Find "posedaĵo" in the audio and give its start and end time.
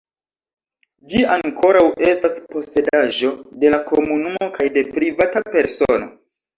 2.55-3.33